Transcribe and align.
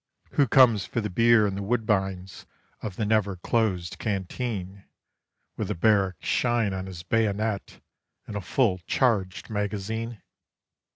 "Who 0.31 0.47
comes 0.47 0.83
for 0.87 0.99
the 0.99 1.11
beer 1.11 1.45
and 1.45 1.55
the 1.55 1.61
Woodbines 1.61 2.47
of 2.81 2.95
the 2.95 3.05
never 3.05 3.35
closed 3.35 3.99
Canteen 3.99 4.83
_With 5.59 5.67
the 5.67 5.75
barrack 5.75 6.15
shine 6.25 6.73
on 6.73 6.87
his 6.87 7.03
bayonet 7.03 7.79
and 8.25 8.35
a 8.35 8.41
full 8.41 8.79
charged 8.87 9.51
magazine? 9.51 10.23